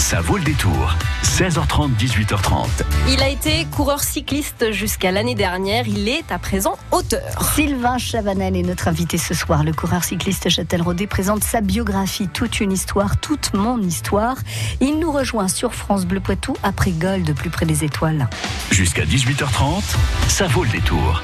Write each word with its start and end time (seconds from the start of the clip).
Ça 0.00 0.22
vaut 0.22 0.38
le 0.38 0.44
détour. 0.44 0.96
16h30, 1.24 1.90
18h30. 1.98 2.68
Il 3.10 3.22
a 3.22 3.28
été 3.28 3.66
coureur 3.66 4.00
cycliste 4.00 4.72
jusqu'à 4.72 5.12
l'année 5.12 5.34
dernière. 5.34 5.86
Il 5.86 6.08
est 6.08 6.32
à 6.32 6.38
présent 6.38 6.78
auteur. 6.90 7.52
Sylvain 7.54 7.98
Chavanel 7.98 8.56
est 8.56 8.62
notre 8.62 8.88
invité 8.88 9.18
ce 9.18 9.34
soir. 9.34 9.62
Le 9.62 9.74
coureur 9.74 10.02
cycliste 10.02 10.48
Châtel-Rodet 10.48 11.06
présente 11.06 11.44
sa 11.44 11.60
biographie, 11.60 12.28
toute 12.28 12.60
une 12.60 12.72
histoire, 12.72 13.18
toute 13.18 13.52
mon 13.52 13.78
histoire. 13.82 14.36
Il 14.80 14.98
nous 14.98 15.12
rejoint 15.12 15.48
sur 15.48 15.74
France 15.74 16.06
Bleu 16.06 16.20
Poitou 16.20 16.56
après 16.62 16.92
Gold, 16.92 17.34
plus 17.34 17.50
près 17.50 17.66
des 17.66 17.84
étoiles. 17.84 18.26
Jusqu'à 18.70 19.04
18h30, 19.04 19.82
ça 20.28 20.46
vaut 20.46 20.64
le 20.64 20.70
détour. 20.70 21.22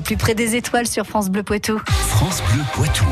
Plus 0.00 0.16
près 0.16 0.34
des 0.34 0.56
étoiles 0.56 0.86
sur 0.86 1.04
France 1.06 1.30
Bleu 1.30 1.42
Poitou. 1.42 1.80
France 1.86 2.42
Bleu 2.52 2.62
Poitou. 2.74 3.04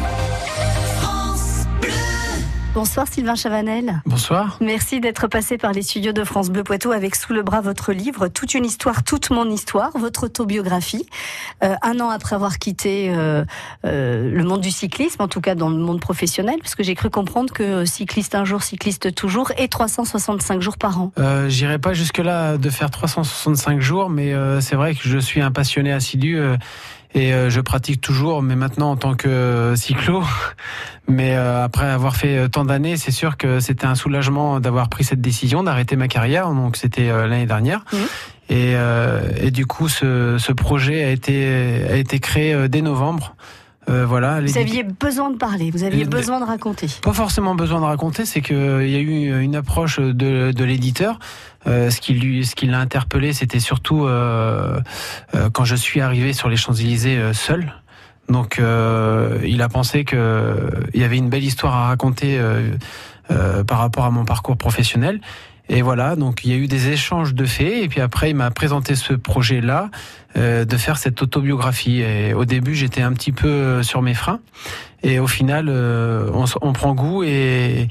Bonsoir 2.86 3.08
Sylvain 3.08 3.34
Chavanel. 3.34 4.00
Bonsoir. 4.06 4.58
Merci 4.60 5.00
d'être 5.00 5.26
passé 5.26 5.58
par 5.58 5.72
les 5.72 5.82
studios 5.82 6.12
de 6.12 6.22
France 6.22 6.50
Bleu 6.50 6.62
Poitou 6.62 6.92
avec 6.92 7.16
sous 7.16 7.32
le 7.32 7.42
bras 7.42 7.60
votre 7.60 7.92
livre 7.92 8.28
Toute 8.28 8.54
une 8.54 8.64
histoire, 8.64 9.02
toute 9.02 9.30
mon 9.30 9.50
histoire, 9.50 9.90
votre 9.98 10.26
autobiographie. 10.26 11.04
Euh, 11.64 11.74
un 11.82 11.98
an 11.98 12.10
après 12.10 12.36
avoir 12.36 12.60
quitté 12.60 13.10
euh, 13.10 13.44
euh, 13.84 14.30
le 14.30 14.44
monde 14.44 14.60
du 14.60 14.70
cyclisme, 14.70 15.20
en 15.20 15.26
tout 15.26 15.40
cas 15.40 15.56
dans 15.56 15.68
le 15.68 15.78
monde 15.78 15.98
professionnel, 15.98 16.60
parce 16.62 16.76
que 16.76 16.84
j'ai 16.84 16.94
cru 16.94 17.10
comprendre 17.10 17.52
que 17.52 17.84
cycliste 17.84 18.36
un 18.36 18.44
jour, 18.44 18.62
cycliste 18.62 19.12
toujours, 19.12 19.50
et 19.58 19.66
365 19.66 20.62
jours 20.62 20.78
par 20.78 21.00
an. 21.00 21.10
J'irai 21.48 21.80
pas 21.80 21.92
jusque-là 21.92 22.56
de 22.56 22.70
faire 22.70 22.92
365 22.92 23.80
jours, 23.80 24.10
mais 24.10 24.32
c'est 24.60 24.76
vrai 24.76 24.94
que 24.94 25.00
je 25.02 25.18
suis 25.18 25.40
un 25.40 25.50
passionné 25.50 25.92
assidu 25.92 26.40
et 27.16 27.32
euh, 27.32 27.48
je 27.48 27.62
pratique 27.62 28.02
toujours, 28.02 28.42
mais 28.42 28.56
maintenant 28.56 28.90
en 28.90 28.96
tant 28.96 29.14
que 29.14 29.26
euh, 29.26 29.74
cyclo. 29.74 30.22
Mais 31.08 31.36
euh, 31.36 31.64
après 31.64 31.86
avoir 31.86 32.16
fait 32.16 32.48
tant 32.48 32.64
d'années, 32.64 32.96
c'est 32.96 33.12
sûr 33.12 33.36
que 33.36 33.60
c'était 33.60 33.86
un 33.86 33.94
soulagement 33.94 34.58
d'avoir 34.58 34.88
pris 34.88 35.04
cette 35.04 35.20
décision 35.20 35.62
d'arrêter 35.62 35.94
ma 35.94 36.08
carrière. 36.08 36.50
Donc 36.50 36.76
c'était 36.76 37.06
l'année 37.06 37.46
dernière. 37.46 37.84
Mhm. 37.92 37.98
Et, 38.48 38.72
euh, 38.74 39.20
et 39.40 39.52
du 39.52 39.66
coup, 39.66 39.88
ce, 39.88 40.36
ce 40.36 40.52
projet 40.52 41.04
a 41.04 41.10
été 41.10 41.86
a 41.88 41.94
été 41.94 42.18
créé 42.18 42.68
dès 42.68 42.82
novembre. 42.82 43.36
Euh, 43.88 44.04
voilà. 44.04 44.40
Vous 44.40 44.58
aviez 44.58 44.82
besoin 44.82 45.30
de 45.30 45.36
parler, 45.36 45.70
vous 45.70 45.84
aviez 45.84 46.04
Le- 46.04 46.10
besoin 46.10 46.40
de 46.40 46.44
raconter. 46.44 46.88
Pas 47.02 47.12
forcément 47.12 47.54
besoin 47.54 47.80
de 47.80 47.84
raconter, 47.84 48.24
c'est 48.24 48.40
qu'il 48.40 48.56
y 48.88 48.96
a 48.96 49.00
eu 49.00 49.40
une 49.42 49.54
approche 49.54 50.00
de, 50.00 50.50
de 50.52 50.64
l'éditeur. 50.64 51.18
Euh, 51.66 51.90
ce 51.90 52.00
qui 52.00 52.14
lui, 52.14 52.44
ce 52.44 52.54
qui 52.56 52.66
l'a 52.66 52.80
interpellé, 52.80 53.32
c'était 53.32 53.60
surtout 53.60 54.04
euh, 54.06 54.80
euh, 55.34 55.50
quand 55.50 55.64
je 55.64 55.76
suis 55.76 56.00
arrivé 56.00 56.32
sur 56.32 56.48
les 56.48 56.56
Champs 56.56 56.72
Élysées 56.74 57.16
euh, 57.18 57.32
seul. 57.32 57.72
Donc, 58.28 58.58
euh, 58.58 59.38
il 59.44 59.62
a 59.62 59.68
pensé 59.68 60.04
que 60.04 60.70
il 60.94 61.00
y 61.00 61.04
avait 61.04 61.16
une 61.18 61.28
belle 61.28 61.44
histoire 61.44 61.74
à 61.76 61.86
raconter 61.86 62.38
euh, 62.38 62.70
euh, 63.30 63.62
par 63.62 63.78
rapport 63.78 64.04
à 64.04 64.10
mon 64.10 64.24
parcours 64.24 64.56
professionnel. 64.56 65.20
Et 65.68 65.82
voilà, 65.82 66.14
donc 66.14 66.44
il 66.44 66.50
y 66.52 66.54
a 66.54 66.56
eu 66.56 66.68
des 66.68 66.90
échanges 66.90 67.34
de 67.34 67.44
faits, 67.44 67.82
et 67.82 67.88
puis 67.88 68.00
après 68.00 68.30
il 68.30 68.36
m'a 68.36 68.52
présenté 68.52 68.94
ce 68.94 69.12
projet-là 69.14 69.90
euh, 69.90 70.25
de 70.36 70.76
faire 70.76 70.98
cette 70.98 71.22
autobiographie. 71.22 72.00
Et 72.00 72.34
au 72.34 72.44
début, 72.44 72.74
j'étais 72.74 73.02
un 73.02 73.12
petit 73.12 73.32
peu 73.32 73.48
euh, 73.48 73.82
sur 73.82 74.02
mes 74.02 74.14
freins, 74.14 74.40
et 75.02 75.20
au 75.20 75.26
final, 75.26 75.66
euh, 75.68 76.28
on, 76.62 76.72
prend 76.72 76.94
goût, 76.94 77.22
et, 77.22 77.88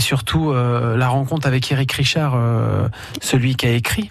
surtout 0.00 0.50
euh, 0.50 0.96
la 0.96 1.08
rencontre 1.08 1.46
avec 1.46 1.70
Eric 1.72 1.92
Richard, 1.92 2.34
euh, 2.36 2.88
celui 3.22 3.56
qui 3.56 3.66
a 3.66 3.70
écrit, 3.70 4.10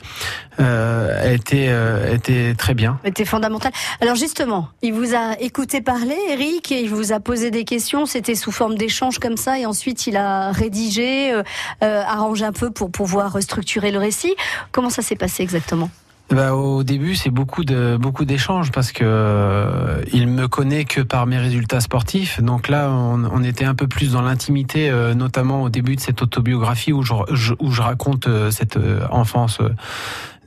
euh, 0.59 1.29
a 1.29 1.33
été, 1.33 1.67
euh, 1.69 2.53
très 2.57 2.73
bien. 2.73 2.99
C'était 3.05 3.25
fondamental. 3.25 3.71
Alors 4.01 4.15
justement, 4.15 4.69
il 4.81 4.93
vous 4.93 5.13
a 5.15 5.39
écouté 5.39 5.81
parler, 5.81 6.17
Eric, 6.31 6.71
et 6.71 6.81
il 6.81 6.89
vous 6.89 7.11
a 7.11 7.19
posé 7.19 7.51
des 7.51 7.65
questions. 7.65 8.05
C'était 8.05 8.35
sous 8.35 8.51
forme 8.51 8.75
d'échange 8.75 9.19
comme 9.19 9.37
ça, 9.37 9.59
et 9.59 9.65
ensuite 9.65 10.07
il 10.07 10.17
a 10.17 10.51
rédigé, 10.51 11.31
euh, 11.33 11.43
euh, 11.83 12.01
arrangé 12.03 12.45
un 12.45 12.53
peu 12.53 12.71
pour 12.71 12.89
pouvoir 12.89 13.41
structurer 13.41 13.91
le 13.91 13.99
récit. 13.99 14.33
Comment 14.71 14.89
ça 14.89 15.01
s'est 15.01 15.15
passé 15.15 15.43
exactement? 15.43 15.89
Bah, 16.29 16.53
au 16.55 16.83
début, 16.83 17.15
c'est 17.15 17.29
beaucoup 17.29 17.63
de 17.63 17.95
beaucoup 17.97 18.25
d'échanges 18.25 18.71
parce 18.71 18.91
que 18.91 19.03
euh, 19.05 20.01
il 20.11 20.27
me 20.27 20.49
connaît 20.49 20.83
que 20.83 20.99
par 20.99 21.25
mes 21.25 21.37
résultats 21.37 21.79
sportifs. 21.79 22.41
Donc 22.41 22.67
là, 22.67 22.91
on, 22.91 23.23
on 23.23 23.43
était 23.43 23.63
un 23.63 23.75
peu 23.75 23.87
plus 23.87 24.11
dans 24.11 24.21
l'intimité, 24.21 24.89
euh, 24.89 25.13
notamment 25.13 25.63
au 25.63 25.69
début 25.69 25.95
de 25.95 26.01
cette 26.01 26.21
autobiographie 26.21 26.91
où 26.91 27.01
je, 27.01 27.13
où 27.59 27.71
je 27.71 27.81
raconte 27.81 28.27
euh, 28.27 28.51
cette 28.51 28.75
euh, 28.75 29.07
enfance 29.09 29.59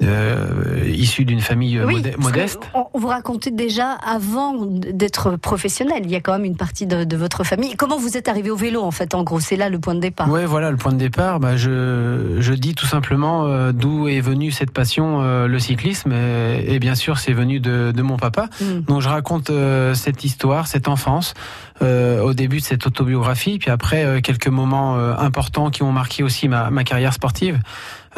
euh, 0.02 0.84
issue 0.86 1.24
d'une 1.24 1.40
famille 1.40 1.78
euh, 1.78 1.86
modeste. 2.18 2.60
On, 2.74 2.98
vous 2.98 3.08
racontait 3.08 3.50
déjà 3.50 3.92
avant 3.92 4.64
d'être 4.64 5.36
professionnel. 5.36 6.02
Il 6.04 6.10
y 6.10 6.16
a 6.16 6.20
quand 6.20 6.32
même 6.32 6.44
une 6.44 6.56
partie 6.56 6.86
de, 6.86 7.04
de 7.04 7.16
votre 7.16 7.44
famille. 7.44 7.74
Comment 7.76 7.98
vous 7.98 8.16
êtes 8.16 8.28
arrivé 8.28 8.50
au 8.50 8.56
vélo 8.56 8.82
en 8.82 8.90
fait 8.90 9.14
En 9.14 9.22
gros, 9.24 9.40
c'est 9.40 9.56
là 9.56 9.68
le 9.68 9.78
point 9.78 9.94
de 9.94 10.00
départ. 10.00 10.30
Ouais, 10.30 10.46
voilà 10.46 10.70
le 10.70 10.76
point 10.76 10.92
de 10.92 10.98
départ. 10.98 11.38
Bah, 11.38 11.56
je, 11.56 12.36
je 12.38 12.52
dis 12.54 12.74
tout 12.74 12.86
simplement 12.86 13.46
euh, 13.46 13.72
d'où 13.72 14.08
est 14.08 14.20
venue 14.20 14.50
cette 14.50 14.70
passion, 14.70 15.20
euh, 15.22 15.46
le 15.46 15.58
cyclisme. 15.58 16.12
Et, 16.12 16.74
et 16.74 16.78
bien 16.78 16.94
sûr, 16.94 17.18
c'est 17.18 17.34
venu 17.34 17.60
de, 17.60 17.92
de 17.94 18.02
mon 18.02 18.16
papa. 18.16 18.48
Mm. 18.60 18.80
Donc 18.86 19.02
je 19.02 19.08
raconte 19.08 19.50
cette 19.94 20.24
histoire, 20.24 20.66
cette 20.66 20.88
enfance, 20.88 21.34
au 21.80 22.34
début 22.34 22.58
de 22.58 22.64
cette 22.64 22.86
autobiographie, 22.86 23.58
puis 23.58 23.70
après 23.70 24.20
quelques 24.22 24.48
moments 24.48 24.96
importants 24.96 25.70
qui 25.70 25.82
ont 25.82 25.92
marqué 25.92 26.22
aussi 26.22 26.48
ma, 26.48 26.70
ma 26.70 26.84
carrière 26.84 27.14
sportive, 27.14 27.58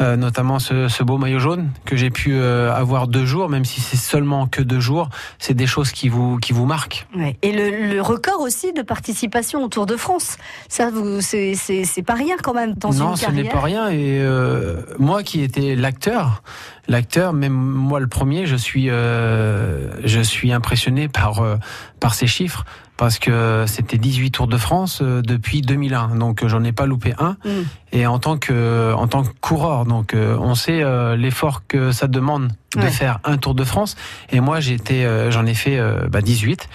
euh, 0.01 0.15
notamment 0.15 0.59
ce, 0.59 0.87
ce 0.87 1.03
beau 1.03 1.17
maillot 1.17 1.39
jaune 1.39 1.69
que 1.85 1.95
j'ai 1.95 2.09
pu 2.09 2.33
euh, 2.33 2.73
avoir 2.73 3.07
deux 3.07 3.25
jours, 3.25 3.49
même 3.49 3.65
si 3.65 3.79
c'est 3.79 3.97
seulement 3.97 4.47
que 4.47 4.61
deux 4.61 4.79
jours, 4.79 5.09
c'est 5.39 5.53
des 5.53 5.67
choses 5.67 5.91
qui 5.91 6.09
vous 6.09 6.37
qui 6.37 6.53
vous 6.53 6.65
marquent. 6.65 7.05
Ouais. 7.15 7.37
Et 7.41 7.51
le, 7.51 7.93
le 7.93 8.01
record 8.01 8.41
aussi 8.41 8.73
de 8.73 8.81
participation 8.81 9.63
au 9.63 9.67
Tour 9.67 9.85
de 9.85 9.95
France. 9.95 10.37
Ça, 10.67 10.89
vous, 10.89 11.21
c'est, 11.21 11.53
c'est, 11.55 11.83
c'est 11.85 12.03
pas 12.03 12.15
rien 12.15 12.35
quand 12.41 12.53
même 12.53 12.73
dans 12.73 12.91
non, 12.93 13.11
une 13.11 13.17
ce 13.17 13.31
n'est 13.31 13.43
pas 13.43 13.61
rien. 13.61 13.89
Et 13.89 14.19
euh, 14.21 14.81
moi 14.97 15.23
qui 15.23 15.41
étais 15.41 15.75
l'acteur, 15.75 16.43
l'acteur, 16.87 17.33
même 17.33 17.53
moi 17.53 17.99
le 17.99 18.07
premier, 18.07 18.45
je 18.45 18.55
suis, 18.55 18.89
euh, 18.89 19.89
je 20.05 20.21
suis 20.21 20.51
impressionné 20.51 21.07
par 21.07 21.41
euh, 21.41 21.57
par 21.99 22.15
ces 22.15 22.27
chiffres 22.27 22.65
parce 22.97 23.19
que 23.19 23.65
c'était 23.67 23.97
18 23.97 24.31
Tours 24.31 24.47
de 24.47 24.57
France 24.57 24.99
euh, 25.01 25.21
depuis 25.21 25.61
2001, 25.61 26.15
donc 26.15 26.43
euh, 26.43 26.47
j'en 26.47 26.63
ai 26.63 26.71
pas 26.71 26.85
loupé 26.85 27.13
un. 27.17 27.37
Mm. 27.45 27.49
Et 27.91 28.07
en 28.07 28.19
tant 28.19 28.37
que 28.37 28.93
en 28.93 29.07
tant 29.07 29.23
que 29.23 29.29
coureur, 29.41 29.85
donc 29.85 30.13
euh, 30.13 30.37
on 30.39 30.55
sait 30.55 30.83
l'effort 31.15 31.63
que 31.67 31.91
ça 31.91 32.07
demande 32.07 32.49
de 32.75 32.81
Ouais. 32.81 32.89
faire 32.91 33.19
un 33.23 33.37
Tour 33.37 33.53
de 33.55 33.63
France. 33.63 33.95
Et 34.31 34.39
moi 34.39 34.59
j'étais, 34.59 35.05
j'en 35.31 35.45
ai 35.45 35.53
fait 35.53 35.79
bah, 36.09 36.21
18. 36.21 36.67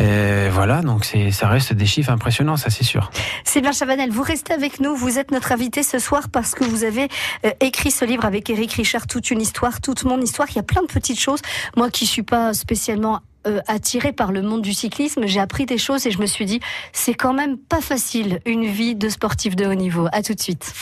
Et 0.00 0.48
voilà, 0.48 0.80
donc 0.80 1.04
ça 1.30 1.48
reste 1.48 1.74
des 1.74 1.84
chiffres 1.84 2.10
impressionnants, 2.10 2.56
ça 2.56 2.70
c'est 2.70 2.84
sûr. 2.84 3.10
Sylvain 3.44 3.72
Chavanel, 3.72 4.10
vous 4.10 4.22
restez 4.22 4.54
avec 4.54 4.80
nous. 4.80 4.96
Vous 4.96 5.18
êtes 5.18 5.30
notre 5.30 5.52
invité 5.52 5.82
ce 5.82 5.98
soir 5.98 6.28
parce 6.32 6.54
que 6.54 6.64
vous 6.64 6.84
avez 6.84 7.08
euh, 7.44 7.50
écrit 7.60 7.90
ce 7.90 8.06
livre 8.06 8.24
avec 8.24 8.48
Eric 8.48 8.72
Richard, 8.72 9.06
toute 9.06 9.30
une 9.30 9.42
histoire, 9.42 9.80
toute 9.82 10.04
mon 10.04 10.18
histoire. 10.20 10.48
Il 10.50 10.56
y 10.56 10.58
a 10.58 10.62
plein 10.62 10.80
de 10.80 10.86
petites 10.86 11.20
choses. 11.20 11.40
Moi 11.76 11.90
qui 11.90 12.06
suis 12.06 12.22
pas 12.22 12.54
spécialement 12.54 13.20
euh, 13.46 13.60
attirée 13.66 14.12
par 14.12 14.32
le 14.32 14.42
monde 14.42 14.62
du 14.62 14.74
cyclisme, 14.74 15.26
j'ai 15.26 15.40
appris 15.40 15.66
des 15.66 15.78
choses 15.78 16.06
et 16.06 16.10
je 16.10 16.18
me 16.18 16.26
suis 16.26 16.44
dit, 16.44 16.60
c'est 16.92 17.14
quand 17.14 17.32
même 17.32 17.56
pas 17.56 17.80
facile 17.80 18.40
une 18.46 18.66
vie 18.66 18.94
de 18.94 19.08
sportif 19.08 19.56
de 19.56 19.66
haut 19.66 19.74
niveau. 19.74 20.08
À 20.12 20.22
tout 20.22 20.34
de 20.34 20.40
suite. 20.40 20.72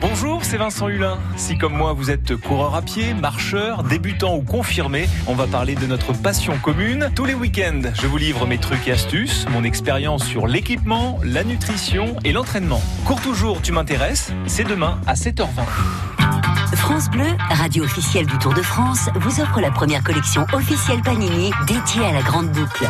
Bonjour, 0.00 0.44
c'est 0.44 0.56
Vincent 0.56 0.88
Hulin. 0.88 1.18
Si 1.36 1.56
comme 1.56 1.74
moi 1.74 1.92
vous 1.92 2.10
êtes 2.10 2.36
coureur 2.36 2.74
à 2.74 2.82
pied, 2.82 3.14
marcheur, 3.14 3.84
débutant 3.84 4.36
ou 4.36 4.42
confirmé, 4.42 5.08
on 5.28 5.34
va 5.34 5.46
parler 5.46 5.76
de 5.76 5.86
notre 5.86 6.12
passion 6.12 6.58
commune. 6.58 7.08
Tous 7.14 7.24
les 7.24 7.34
week-ends, 7.34 7.82
je 7.94 8.06
vous 8.08 8.16
livre 8.16 8.46
mes 8.46 8.58
trucs 8.58 8.86
et 8.88 8.92
astuces, 8.92 9.46
mon 9.50 9.62
expérience 9.62 10.24
sur 10.24 10.48
l'équipement, 10.48 11.20
la 11.22 11.44
nutrition 11.44 12.16
et 12.24 12.32
l'entraînement. 12.32 12.82
Cours 13.04 13.20
toujours, 13.20 13.62
tu 13.62 13.72
m'intéresses 13.72 14.32
C'est 14.46 14.64
demain 14.64 15.00
à 15.06 15.14
7h20. 15.14 16.51
France 16.74 17.10
Bleu, 17.10 17.26
radio 17.50 17.84
officielle 17.84 18.26
du 18.26 18.36
Tour 18.38 18.54
de 18.54 18.62
France, 18.62 19.08
vous 19.16 19.40
offre 19.40 19.60
la 19.60 19.70
première 19.70 20.02
collection 20.02 20.46
officielle 20.52 21.02
Panini 21.02 21.52
dédiée 21.66 22.04
à 22.04 22.12
la 22.12 22.22
grande 22.22 22.50
boucle. 22.50 22.88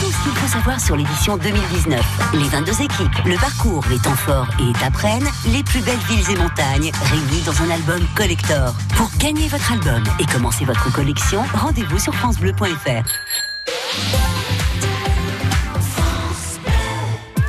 Tout 0.00 0.10
ce 0.10 0.22
qu'il 0.22 0.32
faut 0.32 0.48
savoir 0.48 0.80
sur 0.80 0.96
l'édition 0.96 1.36
2019. 1.36 2.00
Les 2.34 2.48
22 2.48 2.82
équipes, 2.82 3.24
le 3.26 3.36
parcours, 3.36 3.84
les 3.90 3.98
temps 3.98 4.16
forts 4.16 4.48
et 4.60 4.70
étapes 4.70 4.94
les 5.52 5.62
plus 5.62 5.80
belles 5.80 5.96
villes 6.08 6.30
et 6.30 6.36
montagnes, 6.36 6.92
réunis 7.04 7.42
dans 7.46 7.62
un 7.62 7.70
album 7.70 8.00
collector. 8.14 8.74
Pour 8.96 9.10
gagner 9.18 9.48
votre 9.48 9.72
album 9.72 10.02
et 10.18 10.26
commencer 10.26 10.64
votre 10.64 10.92
collection, 10.92 11.42
rendez-vous 11.54 11.98
sur 11.98 12.14
francebleu.fr. 12.14 13.43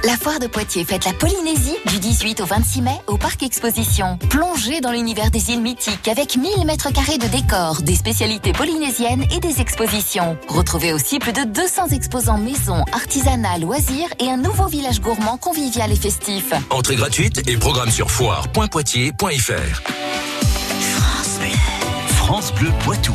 La 0.05 0.17
foire 0.17 0.39
de 0.39 0.45
Poitiers 0.45 0.85
fête 0.85 1.05
la 1.05 1.13
Polynésie 1.13 1.77
du 1.87 1.97
18 1.97 2.41
au 2.41 2.45
26 2.45 2.81
mai 2.83 2.91
au 3.07 3.17
Parc 3.17 3.41
Exposition. 3.41 4.19
Plongez 4.29 4.79
dans 4.79 4.91
l'univers 4.91 5.31
des 5.31 5.49
îles 5.49 5.61
mythiques 5.61 6.07
avec 6.07 6.37
1000 6.37 6.63
mètres 6.67 6.93
carrés 6.93 7.17
de 7.17 7.25
décors, 7.25 7.81
des 7.81 7.95
spécialités 7.95 8.53
polynésiennes 8.53 9.23
et 9.35 9.39
des 9.39 9.61
expositions. 9.61 10.37
Retrouvez 10.47 10.93
aussi 10.93 11.17
plus 11.17 11.33
de 11.33 11.43
200 11.45 11.87
exposants 11.87 12.37
maison, 12.37 12.83
artisanat, 12.93 13.57
loisirs 13.57 14.09
et 14.19 14.29
un 14.29 14.37
nouveau 14.37 14.67
village 14.67 15.01
gourmand 15.01 15.37
convivial 15.37 15.91
et 15.91 15.95
festif. 15.95 16.53
Entrée 16.69 16.97
gratuite 16.97 17.49
et 17.49 17.57
programme 17.57 17.89
sur 17.89 18.11
foire.poitiers.fr. 18.11 19.81
France 22.27 22.53
Bleu 22.53 22.71
Poitou. 22.83 23.13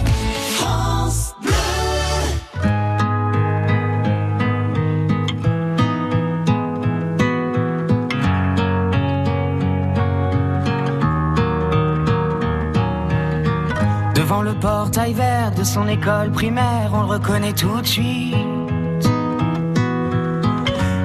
Devant 14.40 14.52
le 14.52 14.58
portail 14.58 15.12
vert 15.12 15.50
de 15.50 15.62
son 15.62 15.86
école 15.86 16.30
primaire, 16.30 16.92
on 16.94 17.00
le 17.00 17.08
reconnaît 17.08 17.52
tout 17.52 17.78
de 17.78 17.86
suite. 17.86 18.34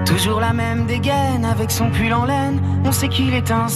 Toujours 0.05 0.39
la 0.39 0.53
même 0.53 0.85
dégaine 0.85 1.43
avec 1.43 1.69
son 1.69 1.89
pull 1.89 2.13
en 2.13 2.23
laine, 2.23 2.61
on 2.85 2.93
sait 2.93 3.09
qu'il 3.09 3.33
est 3.33 3.51
un. 3.51 3.67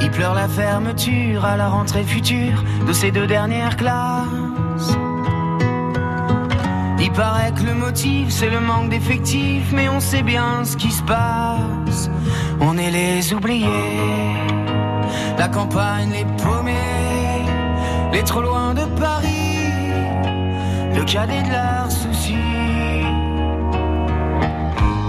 Il 0.00 0.10
pleure 0.12 0.34
la 0.34 0.46
fermeture 0.46 1.44
à 1.44 1.56
la 1.56 1.68
rentrée 1.68 2.04
future 2.04 2.62
de 2.86 2.92
ses 2.92 3.10
deux 3.10 3.26
dernières 3.26 3.76
classes. 3.76 4.96
Il 7.00 7.10
paraît 7.10 7.52
que 7.52 7.64
le 7.64 7.74
motif 7.74 8.28
c'est 8.30 8.50
le 8.50 8.60
manque 8.60 8.90
d'effectifs, 8.90 9.72
mais 9.72 9.88
on 9.88 9.98
sait 9.98 10.22
bien 10.22 10.64
ce 10.64 10.76
qui 10.76 10.92
se 10.92 11.02
passe. 11.02 12.08
On 12.60 12.78
est 12.78 12.92
les 12.92 13.34
oubliés. 13.34 14.29
La 15.40 15.48
campagne, 15.48 16.10
les 16.10 16.26
paumés, 16.44 17.46
les 18.12 18.22
trop 18.22 18.42
loin 18.42 18.74
de 18.74 18.84
Paris, 19.00 19.72
le 20.94 21.02
cadet 21.04 21.40
de 21.40 21.48
leurs 21.48 21.90
soucis. 21.90 23.06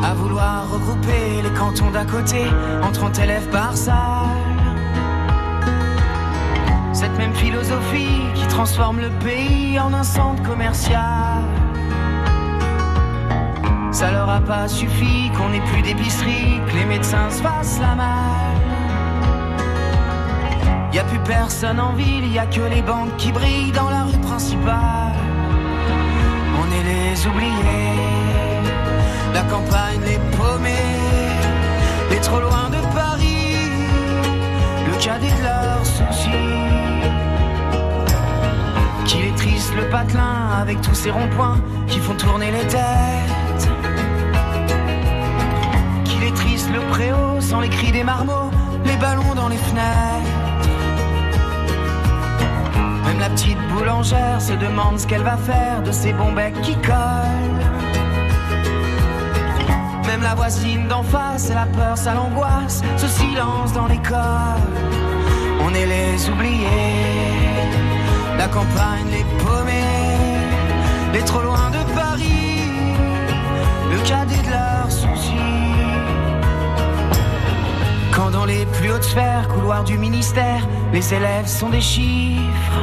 À 0.01 0.13
vouloir 0.13 0.71
regrouper 0.71 1.41
les 1.43 1.50
cantons 1.50 1.91
d'à 1.91 2.05
côté 2.05 2.45
en 2.81 2.93
30 2.93 3.19
élèves 3.19 3.50
par 3.50 3.75
salle. 3.75 3.97
Cette 6.93 7.17
même 7.17 7.33
philosophie 7.33 8.21
qui 8.33 8.47
transforme 8.47 9.01
le 9.01 9.09
pays 9.25 9.77
en 9.81 9.93
un 9.93 10.03
centre 10.03 10.41
commercial. 10.43 11.43
Ça 13.91 14.11
leur 14.11 14.29
a 14.29 14.39
pas 14.39 14.69
suffi 14.69 15.29
qu'on 15.38 15.50
n'ait 15.50 15.65
plus 15.73 15.81
d'épicerie, 15.81 16.61
que 16.69 16.77
les 16.77 16.85
médecins 16.85 17.29
se 17.29 17.41
fassent 17.41 17.81
la 17.81 17.95
malle. 17.95 18.50
Y 20.93 21.00
a 21.00 21.03
plus 21.05 21.19
personne 21.19 21.79
en 21.79 21.93
ville, 21.93 22.31
y 22.33 22.38
a 22.38 22.45
que 22.45 22.60
les 22.62 22.81
banques 22.81 23.15
qui 23.17 23.31
brillent 23.31 23.71
dans 23.71 23.89
la 23.89 24.03
rue 24.03 24.17
principale. 24.17 25.15
On 26.62 26.65
est 26.69 26.83
les 26.83 27.27
oubliés, 27.27 27.95
la 29.33 29.41
campagne 29.43 30.01
les 30.05 30.19
paumés, 30.36 30.69
les 32.10 32.19
trop 32.19 32.41
loin 32.41 32.69
de 32.69 32.81
Paris, 32.93 33.55
le 34.86 34.98
cadet 35.01 35.31
de 35.31 35.43
leurs 35.43 35.86
soucis. 35.86 36.29
Qu'il 39.05 39.25
est 39.27 39.36
triste 39.38 39.74
le 39.77 39.89
patelin 39.89 40.50
avec 40.62 40.81
tous 40.81 40.95
ces 40.95 41.12
ronds-points 41.12 41.60
qui 41.88 42.00
font 42.00 42.15
tourner 42.15 42.51
les 42.51 42.67
têtes. 42.67 43.69
Qu'il 46.03 46.24
est 46.24 46.36
triste 46.36 46.69
le 46.69 46.81
préau 46.91 47.39
sans 47.39 47.62
les 47.62 47.69
cris 47.69 47.93
des 47.93 48.03
marmots, 48.03 48.51
les 48.83 48.98
ballons 48.98 49.33
dans 49.36 49.48
les 49.48 49.57
fenêtres. 49.57 50.41
La 53.22 53.30
petite 53.30 53.60
boulangère 53.70 54.42
se 54.42 54.54
demande 54.54 55.00
ce 55.00 55.06
qu'elle 55.06 55.22
va 55.22 55.38
faire 55.38 55.84
de 55.84 55.92
ces 55.92 56.12
bons 56.12 56.32
becs 56.32 56.60
qui 56.63 56.74
collent. 56.78 57.62
Même 60.08 60.24
la 60.24 60.34
voisine 60.34 60.88
d'en 60.88 61.04
face, 61.04 61.50
la 61.50 61.68
peur, 61.68 61.96
ça 61.96 62.16
l'angoisse, 62.16 62.82
ce 62.98 63.06
silence 63.06 63.74
dans 63.74 63.86
l'école. 63.86 64.74
On 65.63 65.72
est 65.75 65.86
les 65.86 66.30
oubliés, 66.32 66.66
la 68.40 68.48
campagne 68.48 69.06
les 69.12 69.24
paumés, 69.44 70.42
les 71.13 71.22
trop 71.22 71.44
loin 71.44 71.70
de 71.70 71.94
Paris, 71.94 72.74
le 73.92 74.00
cadet 74.00 74.42
de 74.48 74.50
leurs 74.50 74.90
dans 78.41 78.48
les 78.48 78.65
plus 78.65 78.91
hautes 78.91 79.03
sphères, 79.03 79.48
couloirs 79.50 79.83
du 79.83 80.00
ministère, 80.00 80.67
les 80.91 81.13
élèves 81.13 81.45
sont 81.45 81.69
des 81.69 81.79
chiffres. 81.79 82.81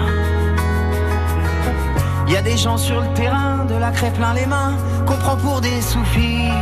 Il 2.28 2.32
y 2.32 2.36
a 2.36 2.42
des 2.42 2.56
gens 2.56 2.76
sur 2.76 3.00
le 3.00 3.08
terrain, 3.14 3.64
de 3.64 3.74
la 3.74 3.90
craie 3.90 4.12
plein 4.12 4.34
les 4.34 4.46
mains, 4.46 4.76
qu'on 5.04 5.16
prend 5.16 5.36
pour 5.36 5.60
des 5.60 5.80
sous-fifres. 5.80 6.54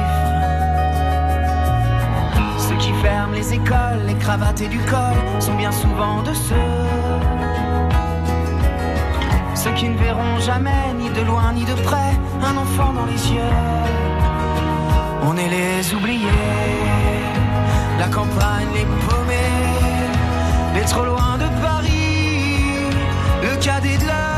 Ceux 2.59 2.77
qui 2.77 2.93
ferment 3.03 3.35
les 3.35 3.53
écoles, 3.53 4.01
les 4.07 4.15
cravates 4.15 4.63
et 4.63 4.69
du 4.69 4.79
col 4.79 5.19
sont 5.41 5.57
bien 5.57 5.73
souvent 5.73 6.23
de 6.23 6.33
ceux. 6.33 6.73
Ceux 9.55 9.73
qui 9.73 9.91
ne 9.91 9.99
verront 9.99 10.39
jamais, 10.41 10.95
ni 10.99 11.11
de 11.11 11.21
loin 11.21 11.53
ni 11.53 11.65
de 11.67 11.75
près, 11.83 12.13
un 12.43 12.57
enfant 12.57 12.95
dans 12.95 13.05
les 13.05 13.23
yeux. 13.35 13.57
On 15.29 15.37
est 15.37 15.51
les 15.51 15.95
oubliés, 15.95 17.06
la 17.99 18.09
campagne 18.09 18.69
les 18.75 18.87
paumés, 19.07 20.75
les 20.75 20.83
trop 20.83 21.05
loin 21.05 21.39
de 21.39 21.49
Paris, 21.63 22.91
le 23.43 23.57
cadet 23.65 23.99
de 23.99 24.07
leurs 24.07 24.36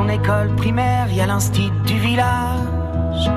son 0.00 0.08
école 0.08 0.54
primaire, 0.56 1.06
il 1.10 1.16
y 1.16 1.20
a 1.20 1.26
l'instit 1.26 1.70
du 1.86 1.98
village. 1.98 3.30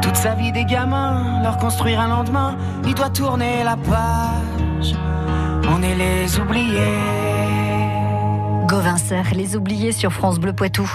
Toute 0.00 0.16
sa 0.16 0.34
vie 0.34 0.52
des 0.52 0.64
gamins, 0.64 1.42
leur 1.42 1.56
construire 1.56 2.00
un 2.00 2.08
lendemain, 2.08 2.56
il 2.86 2.94
doit 2.94 3.10
tourner 3.10 3.64
la 3.64 3.76
page. 3.76 4.94
On 5.68 5.82
est 5.82 5.94
les 5.94 6.38
oubliés. 6.38 6.98
Gauvin 8.68 8.96
les 9.34 9.56
oubliés 9.56 9.92
sur 9.92 10.12
France 10.12 10.38
Bleu 10.38 10.52
Poitou. 10.52 10.88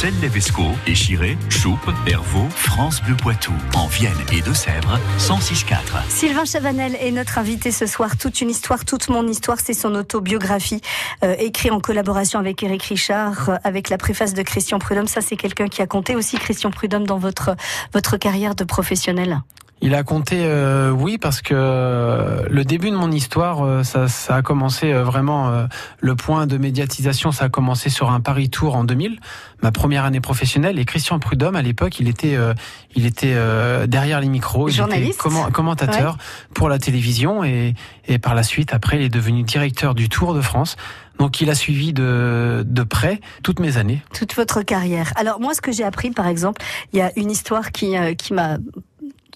Celle 0.00 0.14
Levesco, 0.20 0.62
Échiré, 0.86 1.36
Choupe, 1.50 1.90
Hervaux, 2.06 2.48
France 2.50 3.02
Bleu 3.02 3.16
Poitou, 3.16 3.52
en 3.74 3.88
Vienne 3.88 4.14
et 4.32 4.42
Deux-Sèvres, 4.42 4.96
106.4. 5.18 6.08
Sylvain 6.08 6.44
Chavanel 6.44 6.96
est 7.00 7.10
notre 7.10 7.38
invité 7.38 7.72
ce 7.72 7.84
soir. 7.84 8.16
Toute 8.16 8.40
une 8.40 8.48
histoire, 8.48 8.84
toute 8.84 9.08
mon 9.08 9.26
histoire, 9.26 9.58
c'est 9.58 9.74
son 9.74 9.96
autobiographie, 9.96 10.80
euh, 11.24 11.34
écrit 11.40 11.72
en 11.72 11.80
collaboration 11.80 12.38
avec 12.38 12.62
Eric 12.62 12.84
Richard, 12.84 13.50
euh, 13.50 13.56
avec 13.64 13.88
la 13.88 13.98
préface 13.98 14.34
de 14.34 14.42
Christian 14.42 14.78
Prudhomme. 14.78 15.08
Ça, 15.08 15.20
c'est 15.20 15.34
quelqu'un 15.34 15.66
qui 15.66 15.82
a 15.82 15.88
compté 15.88 16.14
aussi, 16.14 16.38
Christian 16.38 16.70
Prudhomme, 16.70 17.04
dans 17.04 17.18
votre, 17.18 17.56
votre 17.92 18.18
carrière 18.18 18.54
de 18.54 18.62
professionnel. 18.62 19.40
Il 19.80 19.94
a 19.94 20.02
compté, 20.02 20.40
euh, 20.42 20.90
oui, 20.90 21.18
parce 21.18 21.40
que 21.40 21.54
euh, 21.54 22.42
le 22.50 22.64
début 22.64 22.90
de 22.90 22.96
mon 22.96 23.12
histoire, 23.12 23.64
euh, 23.64 23.84
ça, 23.84 24.08
ça 24.08 24.34
a 24.36 24.42
commencé 24.42 24.92
euh, 24.92 25.04
vraiment, 25.04 25.50
euh, 25.50 25.66
le 26.00 26.16
point 26.16 26.46
de 26.48 26.58
médiatisation, 26.58 27.30
ça 27.30 27.44
a 27.44 27.48
commencé 27.48 27.88
sur 27.88 28.10
un 28.10 28.20
Paris 28.20 28.50
Tour 28.50 28.74
en 28.74 28.82
2000, 28.82 29.20
ma 29.62 29.70
première 29.70 30.04
année 30.04 30.20
professionnelle. 30.20 30.78
Et 30.80 30.84
Christian 30.84 31.20
Prudhomme, 31.20 31.54
à 31.54 31.62
l'époque, 31.62 32.00
il 32.00 32.08
était, 32.08 32.34
euh, 32.34 32.54
il 32.96 33.06
était 33.06 33.34
euh, 33.34 33.86
derrière 33.86 34.20
les 34.20 34.28
micros, 34.28 34.68
il 34.68 34.74
Journaliste. 34.74 35.10
était 35.14 35.18
comment- 35.22 35.50
commentateur 35.50 36.18
pour 36.54 36.68
la 36.68 36.80
télévision 36.80 37.44
et, 37.44 37.74
et 38.08 38.18
par 38.18 38.34
la 38.34 38.42
suite, 38.42 38.74
après, 38.74 38.96
il 38.96 39.02
est 39.02 39.08
devenu 39.08 39.44
directeur 39.44 39.94
du 39.94 40.08
Tour 40.08 40.34
de 40.34 40.40
France. 40.40 40.76
Donc, 41.20 41.40
il 41.40 41.50
a 41.50 41.54
suivi 41.56 41.92
de, 41.92 42.62
de 42.66 42.82
près 42.84 43.20
toutes 43.42 43.58
mes 43.58 43.76
années. 43.76 44.02
toute 44.16 44.34
votre 44.36 44.62
carrière. 44.62 45.12
Alors 45.16 45.40
moi, 45.40 45.52
ce 45.54 45.60
que 45.60 45.72
j'ai 45.72 45.82
appris, 45.82 46.10
par 46.12 46.28
exemple, 46.28 46.62
il 46.92 46.98
y 46.98 47.02
a 47.02 47.10
une 47.16 47.30
histoire 47.30 47.72
qui, 47.72 47.96
euh, 47.96 48.14
qui 48.14 48.34
m'a 48.34 48.58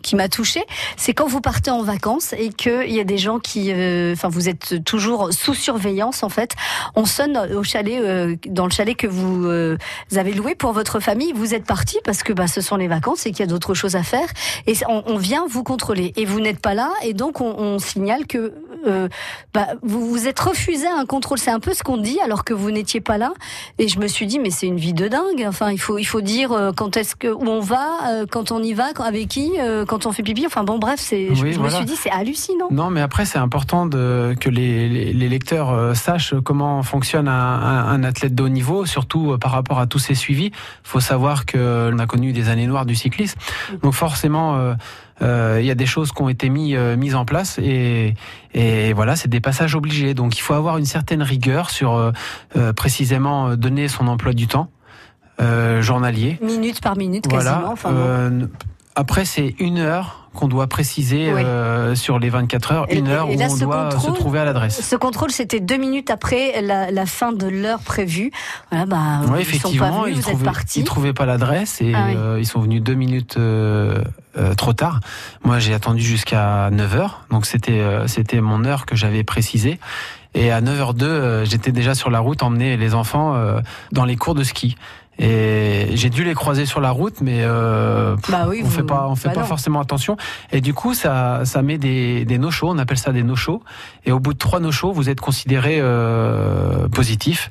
qui 0.03 0.17
m'a 0.17 0.29
touchée, 0.29 0.65
c'est 0.97 1.15
quand 1.15 1.27
vous 1.27 1.41
partez 1.41 1.71
en 1.71 1.83
vacances 1.83 2.35
et 2.35 2.51
qu'il 2.51 2.91
y 2.91 3.01
a 3.01 3.05
des 3.05 3.19
gens 3.19 3.39
qui, 3.39 3.73
euh, 3.73 4.13
enfin, 4.13 4.29
vous 4.29 4.49
êtes 4.49 4.85
toujours 4.85 5.33
sous 5.33 5.55
surveillance 5.55 6.23
en 6.23 6.29
fait. 6.29 6.55
On 6.95 7.07
sonne 7.07 7.37
au 7.55 7.63
chalet, 7.63 8.01
euh, 8.01 8.37
dans 8.47 8.65
le 8.65 8.73
chalet 8.73 8.97
que 8.97 9.07
vous 9.07 9.47
euh, 9.47 9.79
avez 10.15 10.33
loué 10.33 10.55
pour 10.55 10.73
votre 10.73 11.01
famille. 11.01 11.33
Vous 11.33 11.55
êtes 11.55 11.65
parti 11.65 11.99
parce 12.05 12.23
que 12.23 12.33
bah, 12.33 12.47
ce 12.47 12.61
sont 12.61 12.77
les 12.77 12.89
vacances 12.89 13.27
et 13.27 13.31
qu'il 13.31 13.41
y 13.41 13.43
a 13.45 13.47
d'autres 13.47 13.75
choses 13.75 13.97
à 13.97 14.03
faire. 14.03 14.29
Et 14.67 14.75
on, 14.89 15.03
on 15.07 15.17
vient 15.17 15.47
vous 15.49 15.63
contrôler 15.63 16.13
et 16.17 16.25
vous 16.25 16.41
n'êtes 16.41 16.61
pas 16.61 16.75
là 16.75 16.91
et 17.03 17.15
donc 17.15 17.41
on, 17.41 17.55
on 17.57 17.79
signale 17.79 18.27
que 18.27 18.53
euh, 18.87 19.09
bah, 19.55 19.69
vous 19.83 20.09
vous 20.09 20.27
êtes 20.29 20.39
refusé 20.41 20.87
à 20.87 20.97
un 20.99 21.07
contrôle. 21.07 21.39
C'est 21.39 21.51
un 21.51 21.61
peu 21.61 21.75
ce 21.75 21.83
qu'on 21.83 21.97
dit 21.97 22.19
alors 22.25 22.45
que 22.45 22.55
vous 22.55 22.71
n'étiez 22.71 23.01
pas 23.01 23.19
là. 23.19 23.33
Et 23.79 23.89
je 23.89 23.99
me 23.99 24.07
suis 24.07 24.27
dit 24.27 24.39
mais 24.39 24.51
c'est 24.51 24.67
une 24.67 24.77
vie 24.79 24.95
de 24.95 25.09
dingue. 25.09 25.45
Enfin 25.47 25.71
il 25.71 25.79
faut 25.79 25.99
il 25.99 26.05
faut 26.05 26.21
dire 26.21 26.53
euh, 26.53 26.73
quand 26.77 26.97
est-ce 26.97 27.17
que 27.17 27.29
où 27.29 27.47
on 27.47 27.61
va, 27.61 27.89
euh, 28.11 28.27
quand 28.31 28.53
on 28.53 28.63
y 28.63 28.73
va, 28.73 28.89
avec 29.05 29.29
qui, 29.29 29.53
quand 29.89 30.07
on 30.07 30.13
fait 30.13 30.23
pipi. 30.23 30.47
Enfin 30.47 30.65
bon 30.65 30.79
bref 30.79 31.01
c'est. 31.01 31.35
je 31.35 31.43
Oui, 31.43 31.53
je 31.53 31.59
voilà. 31.59 31.73
me 31.73 31.77
suis 31.77 31.85
dit 31.87 31.97
c'est 31.97 32.11
hallucinant. 32.11 32.69
Non, 32.71 32.91
mais 32.91 33.01
après, 33.01 33.25
c'est 33.25 33.39
important 33.39 33.87
de, 33.87 34.35
que 34.39 34.49
les, 34.49 34.89
les, 34.89 35.13
les 35.13 35.29
lecteurs 35.29 35.97
sachent 35.97 36.35
comment 36.45 36.83
fonctionne 36.83 37.29
un, 37.29 37.33
un, 37.33 37.89
un 37.89 38.05
athlète 38.05 38.35
de 38.35 38.43
haut 38.43 38.49
niveau, 38.49 38.87
surtout 38.87 39.37
par 39.41 39.53
rapport 39.53 39.79
à 39.79 39.87
tous 39.87 39.99
ces 39.99 40.15
suivis. 40.15 40.47
Il 40.47 40.53
faut 40.89 41.01
savoir 41.01 41.47
qu'on 41.47 41.99
a 41.99 42.07
connu 42.07 42.33
des 42.33 42.49
années 42.49 42.67
noires 42.67 42.87
du 42.87 42.95
cyclisme. 42.95 43.39
Donc 43.83 43.95
forcément, 43.95 44.57
euh, 44.57 44.75
il 45.21 45.65
y 45.65 45.71
a 45.71 45.75
des 45.75 45.87
choses 45.87 46.13
qui 46.13 46.23
ont 46.23 46.29
été 46.29 46.49
mis, 46.49 46.75
euh, 46.75 46.97
mises 46.97 47.15
en 47.15 47.25
place 47.25 47.59
et, 47.59 48.15
et 48.55 48.93
voilà, 48.93 49.15
c'est 49.17 49.29
des 49.29 49.41
passages 49.41 49.75
obligés. 49.75 50.15
Donc 50.15 50.37
il 50.37 50.41
faut 50.41 50.55
avoir 50.55 50.79
une 50.79 50.85
certaine 50.85 51.23
rigueur 51.23 51.71
sur 51.71 51.95
euh, 51.95 52.11
euh, 52.57 52.73
précisément 52.73 53.49
euh, 53.49 53.57
donner 53.57 53.89
son 53.89 54.09
emploi 54.09 54.33
du 54.33 54.47
temps 54.47 54.69
euh, 55.41 55.81
journalier. 55.83 56.39
Minute 56.43 56.81
par 56.81 56.97
minute 56.97 57.27
quasiment. 57.27 57.53
Voilà. 57.53 57.71
Enfin, 57.71 57.91
bon. 57.91 57.99
Euh, 57.99 58.47
après, 58.95 59.25
c'est 59.25 59.55
une 59.59 59.79
heure 59.79 60.19
qu'on 60.35 60.49
doit 60.49 60.67
préciser 60.67 61.31
Oui. 61.33 61.43
euh, 61.45 61.95
sur 61.95 62.19
les 62.19 62.31
24 62.31 62.73
heures, 62.73 62.87
Et- 62.89 62.99
une 62.99 63.09
heure 63.09 63.29
et 63.29 63.37
où 63.37 63.43
on 63.43 63.57
doit 63.59 63.89
contrôle- 63.91 64.15
se 64.15 64.19
trouver 64.19 64.39
à 64.41 64.45
l'adresse. 64.47 64.81
Ce 64.81 64.97
contrôle, 64.97 65.31
c'était 65.31 65.61
deux 65.61 65.77
minutes 65.77 66.11
après 66.11 66.63
la, 66.63 66.91
la 66.91 67.05
fin 67.07 67.33
de 67.33 67.47
l'heure 67.47 67.81
prévue. 67.81 68.31
Voilà, 68.71 68.87
bah, 68.87 68.97
Oui, 68.97 69.05
ils 69.21 69.27
sont 69.27 69.33
pas 69.33 69.41
effectivement, 69.41 70.03
venus, 70.03 70.07
ils 70.09 70.13
vous 70.15 70.19
êtes 70.21 70.27
trouvaient, 70.29 70.45
partis. 70.45 70.81
ils 70.81 70.85
trouvaient 70.85 71.13
pas 71.13 71.27
l'adresse 71.27 71.83
et 71.83 71.93
Ah 71.95 72.05
oui. 72.09 72.15
euh, 72.17 72.37
ils 72.41 72.47
sont 72.47 72.61
venus 72.61 72.83
deux 72.83 72.95
minutes 72.95 73.37
euh, 73.37 74.03
euh, 74.39 74.55
trop 74.55 74.73
tard. 74.73 75.01
Moi, 75.45 75.59
j'ai 75.59 75.75
attendu 75.75 76.01
jusqu'à 76.01 76.71
9 76.71 76.95
heures, 76.97 77.21
donc 77.31 77.45
c'était 77.45 77.81
euh, 77.81 78.07
c'était 78.07 78.41
mon 78.41 78.65
heure 78.65 78.87
que 78.87 78.97
j'avais 78.97 79.23
précisée. 79.25 79.79
Et 80.35 80.51
à 80.51 80.63
9h02, 80.63 81.03
euh, 81.05 81.45
j'étais 81.45 81.73
déjà 81.73 81.95
sur 81.95 82.09
la 82.11 82.21
route, 82.21 82.43
emmener 82.43 82.79
les 82.79 82.95
enfants 82.95 83.35
euh, 83.35 83.61
dans 83.93 84.07
les 84.07 84.17
cours 84.17 84.35
de 84.35 84.43
ski. 84.45 84.77
Et 85.19 85.89
j'ai 85.95 86.11
dû 86.11 86.25
les 86.25 86.35
croiser 86.35 86.65
sur 86.67 86.81
la 86.81 86.91
route, 86.91 87.21
mais 87.21 87.41
euh, 87.43 88.17
pff, 88.17 88.31
Bah 88.31 88.47
oui, 88.49 88.61
on 88.63 88.67
vous- 88.67 88.71
fait 88.71 88.83
pas, 88.83 89.07
on 89.09 89.15
fait 89.15 89.29
bah 89.29 89.35
pas 89.35 89.41
non. 89.43 89.47
forcément 89.47 89.81
attention. 89.81 90.17
Et 90.53 90.61
du 90.61 90.73
coup, 90.75 90.95
ça, 90.95 91.43
ça 91.45 91.63
met 91.63 91.79
des, 91.79 92.25
des 92.25 92.39
no-shows. 92.39 92.71
On 92.71 92.79
appelle 92.79 92.99
ça 92.99 93.13
des 93.13 93.23
no-shows. 93.23 93.63
Et 94.07 94.13
au 94.13 94.19
bout 94.21 94.33
de 94.33 94.39
trois 94.39 94.59
no-shows, 94.59 94.93
vous 94.93 95.11
êtes 95.11 95.21
considéré 95.21 95.79
euh, 95.81 96.89
positif. 96.89 97.51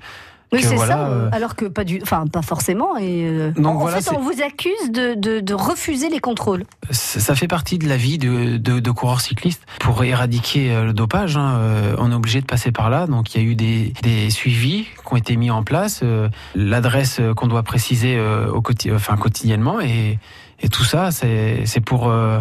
Oui, 0.53 0.61
c'est 0.61 0.75
voilà, 0.75 0.93
ça. 0.95 1.07
euh, 1.07 1.29
Alors 1.31 1.55
que 1.55 1.63
pas 1.65 1.85
du, 1.85 1.99
enfin 2.03 2.25
pas 2.27 2.41
forcément. 2.41 2.97
Et 2.97 3.23
euh, 3.25 3.51
Donc 3.51 3.65
en, 3.67 3.69
en 3.69 3.79
voilà, 3.79 3.97
fait, 3.97 4.09
c'est- 4.09 4.15
on 4.17 4.19
vous 4.19 4.41
accuse 4.45 4.91
de, 4.91 5.13
de, 5.15 5.39
de 5.39 5.53
refuser 5.53 6.09
les 6.09 6.19
contrôles. 6.19 6.63
ça 6.91 7.35
fait 7.35 7.47
partie 7.47 7.77
de 7.77 7.87
la 7.87 7.95
vie 7.95 8.17
de, 8.17 8.57
de, 8.57 8.79
de 8.81 8.91
coureurs 8.91 9.21
cyclistes. 9.21 9.63
Pour 9.79 10.03
éradiquer 10.03 10.73
euh, 10.73 10.83
le 10.83 10.93
dopage, 10.93 11.37
hein, 11.37 11.55
euh, 11.57 11.95
on 11.99 12.11
est 12.11 12.15
obligé 12.15 12.41
de 12.41 12.45
passer 12.45 12.73
par 12.73 12.89
là. 12.89 13.07
Donc 13.07 13.33
il 13.33 13.41
y 13.41 13.45
a 13.45 13.47
eu 13.49 13.55
des, 13.55 13.93
des 14.03 14.29
suivis 14.29 14.83
qui 14.83 15.13
ont 15.13 15.15
été 15.15 15.37
mis 15.37 15.51
en 15.51 15.63
place, 15.63 16.01
euh, 16.03 16.27
l'adresse 16.53 17.21
qu'on 17.37 17.47
doit 17.47 17.63
préciser 17.63 18.17
euh, 18.17 18.51
au 18.51 18.59
quoti- 18.61 18.91
enfin, 18.93 19.15
quotidiennement, 19.15 19.79
et, 19.79 20.19
et 20.59 20.67
tout 20.69 20.83
ça, 20.83 21.11
c'est 21.11 21.65
c'est 21.65 21.81
pour 21.81 22.09
euh, 22.09 22.39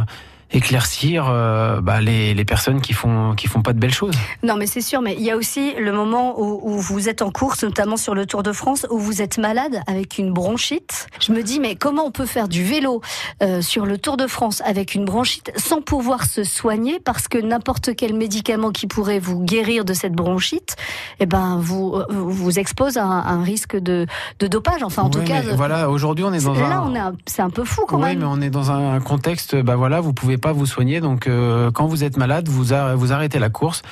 éclaircir 0.52 1.26
euh, 1.28 1.80
bah, 1.80 2.00
les, 2.00 2.34
les 2.34 2.44
personnes 2.44 2.80
qui 2.80 2.92
font 2.92 3.34
qui 3.34 3.46
font 3.48 3.62
pas 3.62 3.72
de 3.72 3.78
belles 3.78 3.92
choses. 3.94 4.14
Non, 4.42 4.56
mais 4.56 4.66
c'est 4.66 4.80
sûr. 4.80 5.00
Mais 5.02 5.14
il 5.14 5.22
y 5.22 5.30
a 5.30 5.36
aussi 5.36 5.74
le 5.78 5.92
moment 5.92 6.40
où, 6.40 6.60
où 6.62 6.78
vous 6.78 7.08
êtes 7.08 7.22
en 7.22 7.30
course, 7.30 7.62
notamment 7.64 7.96
sur 7.96 8.14
le 8.14 8.26
Tour 8.26 8.42
de 8.42 8.52
France, 8.52 8.86
où 8.90 8.98
vous 8.98 9.22
êtes 9.22 9.38
malade 9.38 9.80
avec 9.86 10.18
une 10.18 10.32
bronchite. 10.32 11.06
Je 11.20 11.32
me 11.32 11.42
dis, 11.42 11.60
mais 11.60 11.76
comment 11.76 12.04
on 12.06 12.10
peut 12.10 12.26
faire 12.26 12.48
du 12.48 12.64
vélo 12.64 13.00
euh, 13.42 13.62
sur 13.62 13.86
le 13.86 13.98
Tour 13.98 14.16
de 14.16 14.26
France 14.26 14.62
avec 14.64 14.94
une 14.94 15.04
bronchite 15.04 15.52
sans 15.56 15.80
pouvoir 15.82 16.24
se 16.24 16.44
soigner 16.44 17.00
parce 17.00 17.28
que 17.28 17.38
n'importe 17.38 17.94
quel 17.96 18.14
médicament 18.14 18.70
qui 18.70 18.86
pourrait 18.86 19.18
vous 19.20 19.40
guérir 19.40 19.84
de 19.84 19.94
cette 19.94 20.12
bronchite, 20.14 20.76
eh 21.20 21.26
ben 21.26 21.58
vous 21.60 21.94
euh, 21.94 22.04
vous 22.10 22.58
expose 22.58 22.96
à 22.96 23.04
un, 23.04 23.24
un 23.40 23.42
risque 23.42 23.76
de, 23.76 24.06
de 24.40 24.46
dopage. 24.46 24.82
Enfin, 24.82 25.02
en 25.02 25.10
tout 25.10 25.22
cas, 25.22 25.42
voilà, 25.54 25.88
aujourd'hui 25.90 26.24
on 26.24 26.32
est 26.32 26.44
dans 26.44 26.54
là, 26.54 26.78
un 26.78 26.90
on 26.90 26.94
est 26.94 26.98
un- 26.98 27.12
c'est 27.26 27.42
un 27.42 27.50
peu 27.50 27.64
fou 27.64 27.82
quand 27.86 27.98
oui, 27.98 28.08
même. 28.10 28.18
mais 28.20 28.24
on 28.24 28.40
est 28.40 28.50
dans 28.50 28.70
un 28.70 28.98
contexte, 29.00 29.56
bah 29.56 29.76
voilà, 29.76 30.00
vous 30.00 30.12
pouvez 30.12 30.38
pas 30.40 30.52
vous 30.52 30.66
soigner, 30.66 31.00
donc 31.00 31.26
euh, 31.28 31.70
quand 31.70 31.86
vous 31.86 32.02
êtes 32.02 32.16
malade, 32.16 32.48
vous, 32.48 32.72
a- 32.72 32.94
vous 32.96 33.12
arrêtez 33.12 33.38
la 33.38 33.50
course 33.50 33.82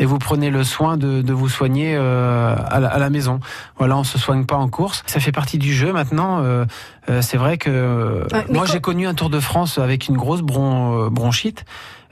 et 0.00 0.04
vous 0.04 0.18
prenez 0.18 0.50
le 0.50 0.64
soin 0.64 0.96
de, 0.96 1.22
de 1.22 1.32
vous 1.32 1.48
soigner 1.48 1.94
euh, 1.96 2.56
à, 2.68 2.80
la, 2.80 2.88
à 2.88 2.98
la 2.98 3.10
maison. 3.10 3.38
Voilà, 3.78 3.96
on 3.96 4.04
se 4.04 4.18
soigne 4.18 4.44
pas 4.46 4.56
en 4.56 4.68
course. 4.68 5.04
Ça 5.06 5.20
fait 5.20 5.32
partie 5.32 5.58
du 5.58 5.72
jeu 5.72 5.92
maintenant. 5.92 6.40
euh, 6.42 6.64
c'est 7.20 7.36
vrai 7.38 7.56
que 7.56 8.26
moi 8.52 8.66
j'ai 8.66 8.80
connu 8.80 9.06
un 9.06 9.14
Tour 9.14 9.30
de 9.30 9.40
France 9.40 9.78
avec 9.78 10.08
une 10.08 10.16
grosse 10.16 10.42
bron- 10.42 11.08
bronchite, 11.10 11.64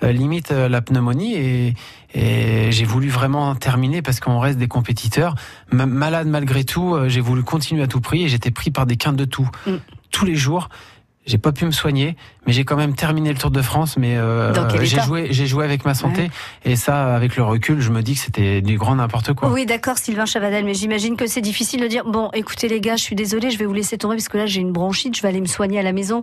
euh, 0.03 0.11
limite 0.13 0.53
euh, 0.53 0.69
la 0.71 0.81
pneumonie, 0.81 1.35
et, 1.35 1.75
et 2.15 2.73
j'ai 2.73 2.85
voulu 2.87 3.09
vraiment 3.11 3.55
terminer 3.55 4.01
parce 4.01 4.21
qu'on 4.21 4.39
reste 4.39 4.59
des 4.59 4.69
compétiteurs. 4.69 5.35
Ma- 5.71 5.85
malade 5.87 6.29
malgré 6.29 6.65
tout, 6.65 6.95
euh, 6.95 7.09
j'ai 7.11 7.21
voulu 7.21 7.43
continuer 7.43 7.83
à 7.83 7.87
tout 7.87 8.01
prix 8.01 8.25
et 8.25 8.29
j'étais 8.29 8.51
pris 8.51 8.71
par 8.71 8.87
des 8.87 8.97
quintes 8.97 9.17
de 9.17 9.27
tout 9.27 9.49
Mm. 9.67 9.73
tous 10.13 10.25
les 10.25 10.37
jours. 10.37 10.71
J'ai 11.27 11.39
pas 11.39 11.53
pu 11.53 11.65
me 11.65 11.73
soigner, 11.73 12.17
mais 12.47 12.53
j'ai 12.53 12.65
quand 12.65 12.77
même 12.77 12.95
terminé 12.95 13.33
le 13.33 13.39
Tour 13.39 13.51
de 13.51 13.61
France. 13.61 13.97
Mais 13.97 14.17
euh, 14.17 14.53
j'ai 14.85 15.01
joué, 15.01 15.29
j'ai 15.31 15.47
joué 15.47 15.65
avec 15.65 15.85
ma 15.85 15.95
santé, 15.95 16.31
et 16.65 16.77
ça, 16.77 17.15
avec 17.15 17.37
le 17.37 17.43
recul, 17.43 17.81
je 17.81 17.91
me 17.91 18.03
dis 18.03 18.15
que 18.15 18.21
c'était 18.21 18.63
du 18.63 18.79
grand 18.79 18.95
n'importe 18.95 19.35
quoi. 19.35 19.51
Oui, 19.51 19.67
d'accord, 19.67 19.99
Sylvain 19.99 20.27
Chavanel, 20.27 20.65
mais 20.65 20.75
j'imagine 20.75 21.17
que 21.17 21.27
c'est 21.27 21.41
difficile 21.41 21.81
de 21.81 21.89
dire 21.89 22.05
bon, 22.05 22.31
écoutez 22.33 22.69
les 22.69 22.81
gars, 22.81 22.97
je 22.97 23.03
suis 23.03 23.17
désolé, 23.17 23.51
je 23.51 23.59
vais 23.59 23.67
vous 23.67 23.73
laisser 23.73 23.99
tomber 23.99 24.17
parce 24.17 24.29
que 24.29 24.39
là 24.39 24.47
j'ai 24.47 24.61
une 24.61 24.73
bronchite, 24.73 25.17
je 25.17 25.23
vais 25.23 25.29
aller 25.29 25.41
me 25.41 25.47
soigner 25.47 25.79
à 25.79 25.83
la 25.83 25.93
maison. 25.93 26.23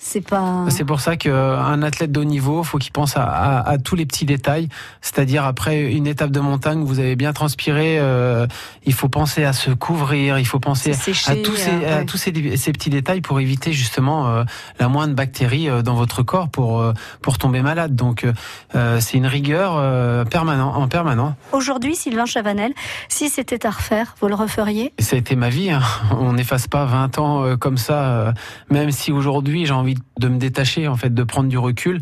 C'est 0.00 0.20
pas. 0.20 0.66
C'est 0.68 0.84
pour 0.84 1.00
ça 1.00 1.16
qu'un 1.16 1.82
athlète 1.82 2.12
de 2.12 2.20
haut 2.20 2.24
niveau, 2.24 2.62
faut 2.62 2.78
qu'il 2.78 2.92
pense 2.92 3.16
à, 3.16 3.24
à- 3.24 3.68
à 3.68 3.78
tous 3.78 3.96
les 3.96 4.06
petits 4.06 4.24
détails. 4.24 4.68
C'est-à-dire 5.00 5.44
après 5.44 5.90
une 5.92 6.06
étape 6.06 6.30
de 6.30 6.38
montagne, 6.38 6.84
vous 6.84 7.00
avez 7.00 7.16
bien 7.16 7.32
transpiré, 7.32 7.98
euh, 7.98 8.46
il 8.86 8.92
faut 8.94 9.08
penser 9.08 9.44
à 9.44 9.52
se 9.52 9.72
couvrir, 9.72 10.38
il 10.38 10.46
faut 10.46 10.60
penser 10.60 10.92
sécher, 10.92 11.32
à 11.32 11.36
tous 11.36 11.56
ces, 11.56 11.70
euh, 11.70 11.96
à 11.96 11.98
ouais. 11.98 12.04
tous 12.06 12.16
ces, 12.16 12.56
ces 12.56 12.72
petits 12.72 12.90
détails 12.90 13.20
pour 13.22 13.40
éviter 13.40 13.72
justement 13.72 14.28
euh, 14.28 14.44
la 14.78 14.88
moindre 14.88 15.14
bactérie 15.14 15.68
euh, 15.68 15.82
dans 15.82 15.94
votre 15.94 16.22
corps 16.22 16.48
pour 16.48 16.80
euh, 16.80 16.92
pour 17.20 17.36
tomber 17.38 17.60
malade. 17.62 17.96
Donc 17.96 18.24
euh, 18.76 19.00
c'est 19.00 19.16
une 19.16 19.26
rigueur 19.26 19.74
euh, 19.76 20.24
permanent, 20.24 20.74
en 20.74 20.86
permanent. 20.86 21.34
Aujourd'hui, 21.50 21.96
Sylvain 21.96 22.24
Chavanel, 22.26 22.72
si 23.08 23.28
c'était 23.28 23.66
à 23.66 23.70
refaire, 23.70 24.14
vous 24.20 24.28
le 24.28 24.36
referiez? 24.36 24.92
Ça 25.00 25.16
a 25.16 25.18
été 25.18 25.34
ma 25.34 25.48
vie. 25.48 25.70
hein. 25.72 25.80
On 26.20 26.34
n'efface 26.34 26.68
pas 26.68 26.84
20 26.84 27.18
ans 27.18 27.42
euh, 27.44 27.56
comme 27.56 27.78
ça. 27.78 28.04
euh, 28.04 28.32
même 28.70 28.92
si 28.92 29.10
aujourd'hui 29.10 29.66
j'ai 29.66 29.72
envie 29.72 29.87
de 30.18 30.28
me 30.28 30.38
détacher, 30.38 30.88
en 30.88 30.96
fait, 30.96 31.12
de 31.14 31.22
prendre 31.24 31.48
du 31.48 31.58
recul. 31.58 32.00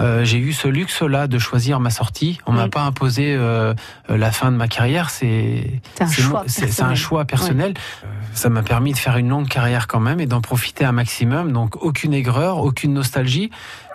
euh, 0.00 0.24
j'ai 0.24 0.38
eu 0.38 0.54
ce 0.54 0.68
luxe-là 0.68 1.26
de 1.26 1.38
choisir 1.38 1.78
ma 1.78 1.90
sortie. 1.90 2.38
On 2.46 2.52
m'a 2.52 2.66
Mm. 2.66 2.70
pas 2.70 2.80
imposé 2.82 3.34
euh, 3.36 3.74
euh, 4.08 4.16
la 4.16 4.32
fin 4.32 4.50
de 4.50 4.56
ma 4.56 4.66
carrière. 4.66 5.10
C'est 5.10 5.82
C'est 6.46 6.80
un 6.82 6.86
un 6.88 6.94
choix 6.94 7.24
personnel. 7.26 7.74
Ça 8.32 8.48
m'a 8.48 8.62
permis 8.62 8.92
de 8.94 8.98
faire 8.98 9.18
une 9.18 9.28
longue 9.28 9.48
carrière 9.48 9.86
quand 9.88 10.00
même 10.00 10.18
et 10.18 10.24
d'en 10.26 10.40
profiter 10.40 10.86
un 10.86 10.92
maximum. 10.92 11.52
Donc 11.52 11.76
aucune 11.76 12.14
aigreur, 12.14 12.58
aucune 12.64 12.94
nostalgie. 12.94 13.50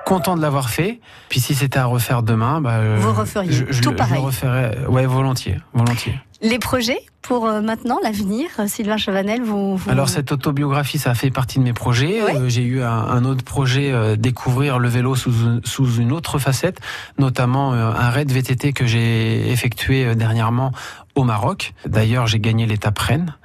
Content 0.06 0.38
de 0.38 0.42
l'avoir 0.42 0.70
fait. 0.70 1.02
Puis 1.30 1.40
si 1.40 1.56
c'était 1.56 1.80
à 1.80 1.86
refaire 1.86 2.22
demain, 2.24 2.62
bah, 2.62 2.80
Vous 2.98 3.12
referiez 3.12 3.52
je, 3.52 3.66
je 3.72 3.82
tout 3.82 3.90
je 3.90 3.96
pareil. 3.96 4.14
le 4.22 4.26
referais. 4.28 4.78
Ouais, 4.88 5.06
volontiers, 5.08 5.58
volontiers. 5.74 6.18
Les 6.44 6.60
projets? 6.60 7.00
Pour 7.28 7.46
euh, 7.46 7.62
maintenant, 7.62 7.98
l'avenir, 8.02 8.50
euh, 8.60 8.68
Sylvain 8.68 8.98
Chavanel, 8.98 9.42
vous. 9.42 9.76
vous- 9.78 9.90
Alors 9.90 10.08
cette 10.10 10.32
autobiographie, 10.32 10.98
ça 10.98 11.12
a 11.12 11.14
fait 11.14 11.30
partie 11.30 11.60
de 11.60 11.64
mes 11.64 11.74
projets. 11.74 12.22
Euh, 12.22 12.48
J'ai 12.50 12.64
eu 12.64 12.82
un, 12.82 12.90
un 12.90 13.26
autre 13.26 13.44
projet, 13.44 13.92
euh, 13.92 14.16
découvrir 14.16 14.80
le 14.80 14.88
vélo 14.88 15.16
sous, 15.16 15.32
une- 15.32 15.62
sous 15.66 15.96
une 15.96 16.12
autre 16.14 16.40
facette, 16.40 16.80
notamment 17.20 17.74
euh, 17.74 17.92
un 17.92 18.10
raid 18.10 18.32
VTT 18.32 18.72
que 18.74 18.86
j'ai 18.86 19.52
effectué 19.52 20.16
dernièrement 20.16 20.72
au 21.16 21.24
Maroc. 21.24 21.74
D'ailleurs, 21.86 22.28
j'ai 22.28 22.40
gagné 22.40 22.66
l'étape 22.66 22.98
Rennes. 23.00 23.36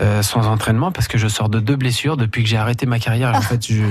Euh, 0.00 0.22
sans 0.22 0.46
entraînement 0.46 0.92
parce 0.92 1.08
que 1.08 1.18
je 1.18 1.26
sors 1.28 1.48
de 1.48 1.60
deux 1.60 1.76
blessures 1.76 2.16
depuis 2.16 2.42
que 2.44 2.48
j'ai 2.48 2.56
arrêté 2.56 2.86
ma 2.86 2.98
carrière. 2.98 3.34
En 3.34 3.40
fait, 3.40 3.66
je, 3.66 3.82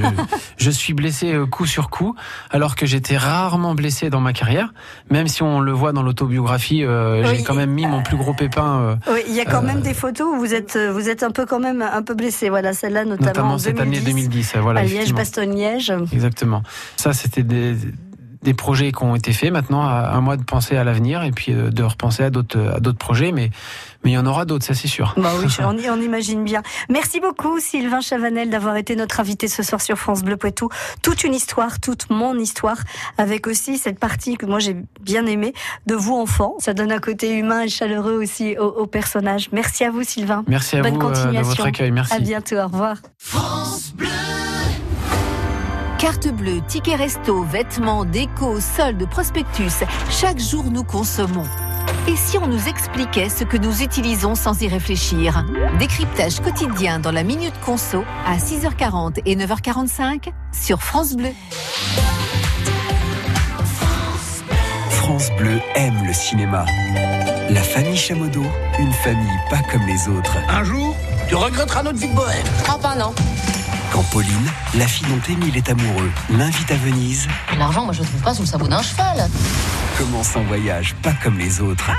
je 0.58 0.70
suis 0.72 0.93
blessé 0.93 1.34
euh, 1.34 1.46
coup 1.46 1.65
sur 1.65 1.89
coup, 1.89 2.15
alors 2.50 2.76
que 2.76 2.86
j'étais 2.86 3.17
rarement 3.17 3.76
blessé 3.76 4.10
dans 4.10 4.22
ma 4.22 4.34
carrière. 4.34 4.74
Même 5.10 5.28
si 5.28 5.43
on 5.43 5.60
le 5.60 5.72
voit 5.72 5.91
dans 5.91 6.04
l'autobiographie, 6.04 6.84
euh, 6.84 7.24
Oui. 7.24 7.38
j'ai 7.38 7.43
quand 7.43 7.56
même 7.56 7.72
mis 7.72 7.86
mon 7.88 8.02
plus 8.04 8.17
gros 8.17 8.34
pépin. 8.34 8.98
Oui, 9.12 9.20
il 9.28 9.36
y 9.36 9.39
a 9.41 9.46
quand 9.46 9.62
même 9.62 9.82
des 9.82 9.93
photos 9.93 10.28
où 10.36 10.39
vous 10.39 10.54
êtes, 10.54 10.78
vous 10.78 11.10
êtes 11.10 11.24
un 11.24 11.32
peu 11.32 11.46
quand 11.46 11.60
même 11.60 11.82
un 11.82 12.02
peu 12.04 12.13
blessé. 12.15 12.50
Voilà, 12.50 12.74
celle-là 12.74 13.04
notamment, 13.06 13.28
notamment 13.28 13.54
en 13.54 13.58
cette 13.58 13.80
année 13.80 14.00
2010, 14.00 14.30
2010. 14.30 14.54
euh, 14.56 14.62
Voilà, 14.62 14.80
à 14.82 14.84
effectivement. 14.86 15.17
Liège-Bastogne-Liège. 15.20 15.93
Exactement. 16.13 16.63
Ça, 16.96 17.13
c'était 17.13 17.43
des, 17.43 17.76
des 18.43 18.54
projets 18.54 18.91
qui 18.91 19.04
ont 19.04 19.15
été 19.15 19.34
faits. 19.34 19.52
Maintenant, 19.52 19.84
à, 19.84 20.12
à 20.13 20.19
moi 20.21 20.38
de 20.38 20.43
penser 20.43 20.76
à 20.78 20.84
l'avenir 20.84 21.23
et 21.23 21.32
puis 21.32 21.52
euh, 21.54 21.69
de 21.69 21.84
repenser 21.84 22.23
à 22.23 22.30
d'autres 22.30 22.60
à 22.76 22.80
d'autres 22.80 22.97
projets. 22.97 23.32
Mais 23.32 23.50
mais 24.04 24.12
il 24.12 24.13
y 24.13 24.17
en 24.17 24.26
aura 24.28 24.45
d'autres, 24.45 24.63
ça 24.65 24.73
c'est 24.73 24.88
sûr. 24.88 25.13
Bah 25.17 25.32
oui, 25.39 25.47
on, 25.63 25.76
y- 25.78 25.89
on 25.89 26.00
imagine 26.02 26.43
bien. 26.43 26.62
Merci 26.89 27.19
beaucoup 27.19 27.60
Sylvain 27.60 28.00
Chavanel 28.00 28.50
d'avoir 28.50 28.78
été 28.78 28.95
notre 28.95 29.19
invité 29.19 29.47
ce 29.47 29.63
soir 29.63 29.82
sur 29.82 29.97
France 29.97 30.23
Bleu 30.23 30.38
Poitou. 30.38 30.69
Toute 31.02 31.23
une 31.23 31.34
histoire, 31.34 31.80
toute 31.80 32.10
mon 32.10 32.38
histoire, 32.38 32.78
avec 33.17 33.47
aussi 33.47 33.78
cette 33.78 34.00
partie 34.00 34.38
que 34.38 34.45
moi 34.45 34.60
j'ai 34.60 34.76
bien 35.02 35.26
aimée 35.26 35.54
de 35.88 35.95
vous 35.95 36.13
enfants. 36.15 36.56
Ça 36.60 36.73
donne 36.73 36.91
un 36.91 37.00
côté 37.00 37.36
humain 37.38 37.62
et 37.62 37.69
chaleureux 37.69 38.13
aussi 38.21 38.56
au, 38.58 38.65
au 38.65 38.86
personnage. 38.88 39.50
Merci 39.52 39.84
à 39.84 39.91
vous 39.91 40.04
Sylvain. 40.04 40.43
Merci 40.47 40.78
à 40.78 40.82
Bonne 40.84 40.93
vous 40.93 41.02
euh, 41.02 41.10
de 41.10 41.13
continuation. 41.15 41.50
votre 41.50 41.65
accueil. 41.65 41.91
Merci. 41.91 42.13
À 42.13 42.19
bientôt, 42.19 42.56
au 42.58 42.67
revoir. 42.67 42.97
Carte 46.08 46.30
bleue, 46.30 46.62
ticket 46.65 46.96
resto, 46.96 47.43
vêtements, 47.43 48.06
déco, 48.06 48.62
soldes, 48.62 49.06
prospectus. 49.10 49.84
Chaque 50.10 50.39
jour, 50.39 50.63
nous 50.72 50.86
consommons. 50.86 51.43
Et 52.08 52.15
si 52.15 52.38
on 52.38 52.48
nous 52.48 52.70
expliquait 52.70 53.28
ce 53.28 53.43
que 53.43 53.58
nous 53.58 53.84
utilisons 53.84 54.34
sans 54.34 54.62
y 54.62 54.70
réfléchir? 54.70 55.46
Décryptage 55.80 56.39
quotidien 56.39 57.00
dans 57.00 57.12
la 57.12 57.24
Minute 57.24 57.60
Conso 57.60 58.06
à 58.26 58.38
6h40 58.38 59.20
et 59.26 59.36
9h45 59.36 60.32
sur 60.54 60.82
France 60.82 61.13
Bleu. 61.17 61.34
France 64.89 65.30
Bleu 65.38 65.60
aime 65.76 66.06
le 66.08 66.13
cinéma. 66.13 66.63
La 67.50 67.62
famille 67.62 67.98
Chamodo, 67.98 68.43
une 68.80 68.93
famille 68.93 69.39
pas 69.50 69.60
comme 69.70 69.86
les 69.86 70.08
autres. 70.08 70.38
Un 70.48 70.63
jour, 70.63 70.96
tu 71.28 71.36
regretteras 71.36 71.84
notre 71.84 71.98
vie 71.98 72.08
de 72.08 72.15
bohème. 72.15 72.48
Oh 72.70 72.80
ben 72.82 72.96
non. 72.96 73.13
Quand 73.91 74.04
Pauline, 74.12 74.52
la 74.76 74.88
fille 74.88 75.08
dont 75.08 75.21
Émile 75.34 75.56
est 75.58 75.69
amoureux, 75.69 76.12
l'invite 76.30 76.71
à 76.71 76.76
Venise, 76.76 77.28
L'argent, 77.58 77.86
moi 77.86 77.93
je 77.93 78.02
le 78.02 78.06
trouve 78.08 78.21
pas 78.21 78.34
sous 78.34 78.41
le 78.41 78.47
sabot 78.47 78.67
d'un 78.67 78.82
cheval. 78.82 79.30
commence 79.97 80.36
un 80.36 80.43
voyage 80.43 80.93
pas 81.02 81.13
comme 81.23 81.38
les 81.38 81.62
autres. 81.62 81.89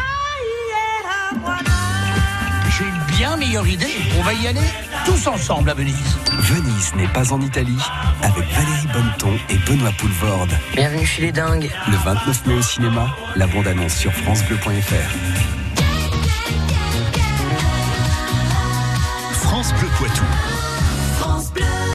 J'ai 2.70 2.84
une 2.84 3.16
bien 3.16 3.36
meilleure 3.36 3.66
idée. 3.66 3.90
On 4.18 4.22
va 4.22 4.32
y 4.34 4.46
aller 4.46 4.60
tous 5.04 5.26
ensemble 5.26 5.70
à 5.70 5.74
Venise. 5.74 6.16
Venise 6.38 6.94
n'est 6.94 7.08
pas 7.08 7.32
en 7.32 7.40
Italie, 7.40 7.82
avec 8.22 8.44
Valérie 8.52 8.86
Bonneton 8.92 9.32
et 9.48 9.56
Benoît 9.58 9.90
Poulvorde. 9.98 10.52
Bienvenue 10.74 11.06
chez 11.06 11.22
les 11.22 11.32
dingues. 11.32 11.70
Le 11.88 11.96
29 11.96 12.46
mai 12.46 12.54
au 12.54 12.62
cinéma, 12.62 13.08
la 13.34 13.46
bande-annonce 13.46 13.94
sur 13.94 14.12
francebleu.fr. 14.12 15.82
France 19.32 19.72
Bleu 19.74 19.88
Poitou. 19.98 20.24